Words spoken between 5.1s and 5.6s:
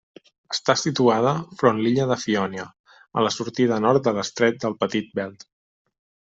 Belt.